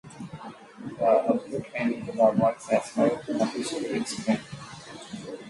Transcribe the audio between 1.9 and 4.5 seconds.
to the awards has never been officially explained.